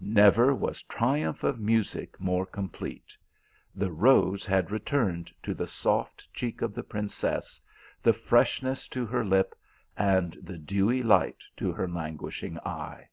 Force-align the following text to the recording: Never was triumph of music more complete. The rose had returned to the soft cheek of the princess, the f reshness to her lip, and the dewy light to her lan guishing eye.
Never 0.00 0.54
was 0.54 0.82
triumph 0.84 1.44
of 1.44 1.60
music 1.60 2.18
more 2.18 2.46
complete. 2.46 3.14
The 3.74 3.90
rose 3.92 4.46
had 4.46 4.70
returned 4.70 5.30
to 5.42 5.52
the 5.52 5.66
soft 5.66 6.32
cheek 6.32 6.62
of 6.62 6.72
the 6.72 6.82
princess, 6.82 7.60
the 8.02 8.12
f 8.16 8.30
reshness 8.30 8.88
to 8.88 9.04
her 9.04 9.22
lip, 9.22 9.54
and 9.94 10.32
the 10.40 10.56
dewy 10.56 11.02
light 11.02 11.42
to 11.58 11.72
her 11.72 11.86
lan 11.86 12.16
guishing 12.16 12.56
eye. 12.66 13.10